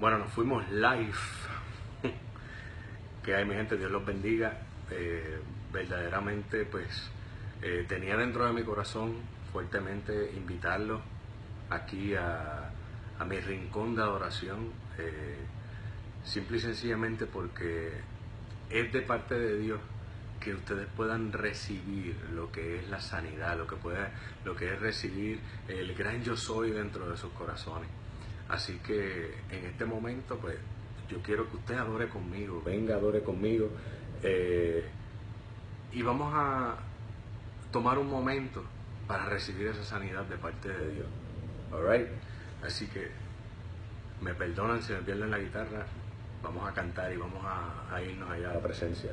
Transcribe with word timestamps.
Bueno, 0.00 0.18
nos 0.18 0.30
fuimos 0.30 0.70
live. 0.70 1.12
que 3.24 3.34
hay 3.34 3.44
mi 3.44 3.54
gente, 3.54 3.76
Dios 3.76 3.90
los 3.90 4.06
bendiga. 4.06 4.56
Eh, 4.92 5.40
verdaderamente, 5.72 6.64
pues, 6.66 7.10
eh, 7.62 7.84
tenía 7.88 8.16
dentro 8.16 8.46
de 8.46 8.52
mi 8.52 8.62
corazón 8.62 9.16
fuertemente 9.52 10.32
invitarlos 10.36 11.00
aquí 11.68 12.14
a, 12.14 12.70
a, 13.18 13.24
mi 13.24 13.40
rincón 13.40 13.96
de 13.96 14.02
adoración. 14.02 14.70
Eh, 14.98 15.36
simple 16.22 16.58
y 16.58 16.60
sencillamente 16.60 17.26
porque 17.26 17.90
es 18.70 18.92
de 18.92 19.02
parte 19.02 19.36
de 19.36 19.58
Dios 19.58 19.80
que 20.38 20.54
ustedes 20.54 20.86
puedan 20.96 21.32
recibir 21.32 22.14
lo 22.34 22.52
que 22.52 22.78
es 22.78 22.88
la 22.88 23.00
sanidad, 23.00 23.58
lo 23.58 23.66
que 23.66 23.74
puede, 23.74 24.06
lo 24.44 24.54
que 24.54 24.74
es 24.74 24.80
recibir 24.80 25.40
el 25.66 25.92
gran 25.96 26.22
yo 26.22 26.36
soy 26.36 26.70
dentro 26.70 27.10
de 27.10 27.16
sus 27.16 27.32
corazones. 27.32 27.90
Así 28.48 28.78
que 28.78 29.34
en 29.50 29.66
este 29.66 29.84
momento, 29.84 30.38
pues, 30.38 30.56
yo 31.08 31.20
quiero 31.22 31.48
que 31.50 31.56
usted 31.56 31.74
adore 31.76 32.08
conmigo, 32.08 32.62
venga, 32.64 32.96
adore 32.96 33.22
conmigo. 33.22 33.70
Eh, 34.22 34.84
y 35.92 36.02
vamos 36.02 36.32
a 36.34 36.76
tomar 37.72 37.98
un 37.98 38.08
momento 38.08 38.64
para 39.06 39.26
recibir 39.26 39.68
esa 39.68 39.84
sanidad 39.84 40.24
de 40.24 40.36
parte 40.36 40.68
de 40.68 40.94
Dios. 40.94 41.06
Alright? 41.72 42.08
Así 42.64 42.86
que 42.86 43.10
me 44.20 44.34
perdonan 44.34 44.82
si 44.82 44.92
me 44.92 45.00
pierden 45.00 45.30
la 45.30 45.38
guitarra. 45.38 45.86
Vamos 46.42 46.68
a 46.68 46.72
cantar 46.72 47.12
y 47.12 47.16
vamos 47.16 47.44
a, 47.44 47.94
a 47.94 48.02
irnos 48.02 48.30
allá 48.30 48.50
a 48.50 48.54
la 48.54 48.60
presencia. 48.60 49.12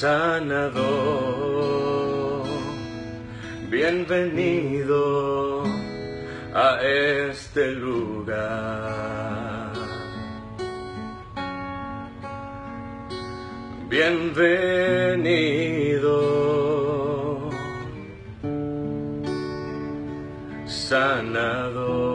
Sanador, 0.00 0.86
bienvenido 3.68 5.64
a 6.54 6.78
este 6.80 7.72
lugar. 7.72 9.27
Bienvenido, 13.88 15.48
sanador. 20.66 22.08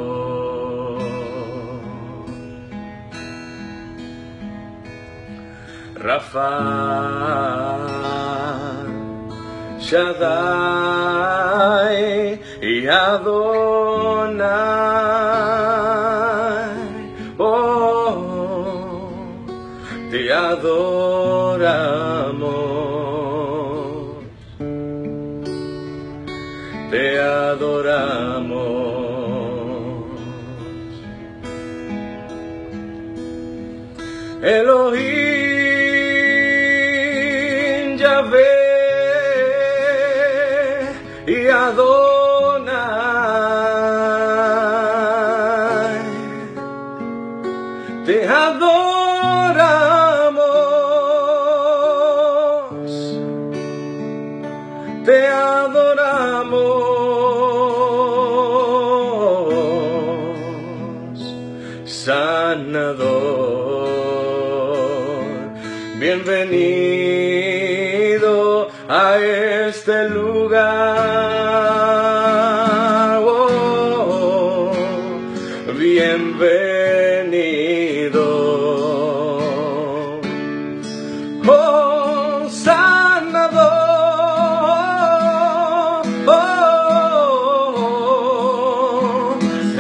Rafa 5.96 6.50
Shaddai 9.80 11.20
y 12.62 12.88
Adonai. 12.88 14.44
Oh, 17.40 18.43
te 20.14 20.32
adoramos, 20.32 21.74
te 26.92 27.20
adoramos. 27.20 28.54
Elohim 34.44 35.18
Yahvé 37.98 38.54
y 41.26 41.48
Adonai. 41.48 42.03
Te 55.06 55.28
adoramos, 55.28 56.64
sanador, 61.86 63.04
bienvenido 66.00 67.14
a 68.88 69.18
este 69.20 70.10
lugar. 70.10 70.64
Oh, 73.26 74.72
bienvenido. 75.78 76.74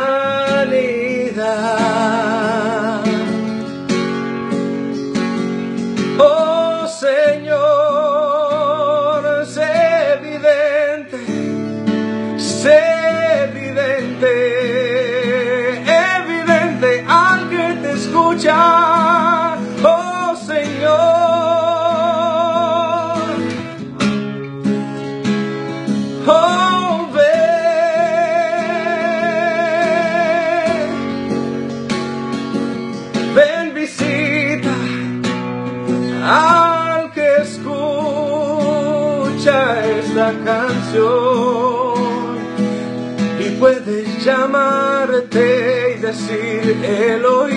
y 43.40 43.50
puedes 43.58 44.22
llamarte 44.22 45.96
y 45.96 46.00
decir 46.00 46.76
Eloí, 46.84 47.52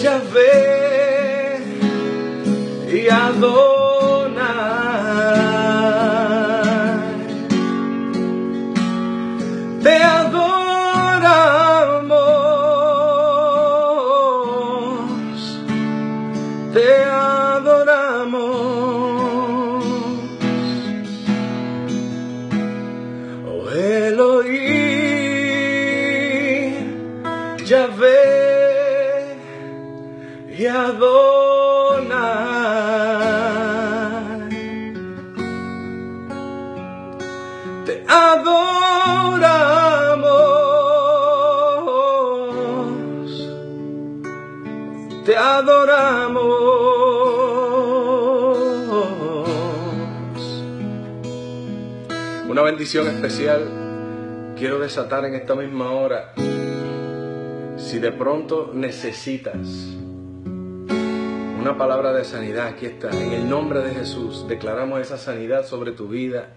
ya 0.00 0.22
ve 0.32 1.58
y 2.92 3.08
Adonai. 3.08 4.36
Te 9.82 9.96
adoramos, 9.96 10.46
te 16.72 17.04
adoramos. 17.04 17.85
Yahvé 27.66 29.36
y 30.56 30.66
Adonai. 30.66 32.16
Te 37.84 38.04
adoramos, 38.06 38.70
te 45.24 45.36
adoramos. 45.36 46.46
Una 52.48 52.62
bendición 52.62 53.08
especial 53.08 54.54
quiero 54.56 54.78
desatar 54.78 55.24
en 55.24 55.34
esta 55.34 55.56
misma 55.56 55.90
hora. 55.90 56.32
Si 57.86 58.00
de 58.00 58.10
pronto 58.10 58.72
necesitas 58.74 59.94
una 61.60 61.78
palabra 61.78 62.12
de 62.12 62.24
sanidad, 62.24 62.66
aquí 62.66 62.86
está. 62.86 63.10
En 63.10 63.30
el 63.30 63.48
nombre 63.48 63.78
de 63.78 63.94
Jesús 63.94 64.44
declaramos 64.48 65.00
esa 65.00 65.16
sanidad 65.16 65.64
sobre 65.64 65.92
tu 65.92 66.08
vida. 66.08 66.48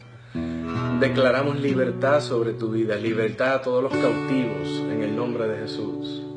Declaramos 0.99 1.59
libertad 1.59 2.21
sobre 2.21 2.53
tu 2.53 2.71
vida, 2.71 2.95
libertad 2.95 3.53
a 3.53 3.61
todos 3.61 3.83
los 3.83 3.91
cautivos 3.91 4.69
en 4.91 5.03
el 5.03 5.15
nombre 5.15 5.47
de 5.47 5.59
Jesús. 5.59 6.28